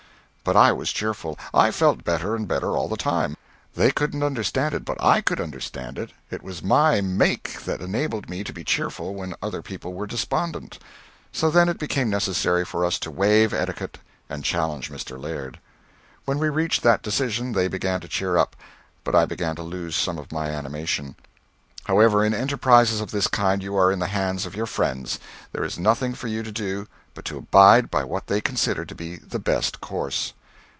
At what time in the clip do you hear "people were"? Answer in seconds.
9.61-10.07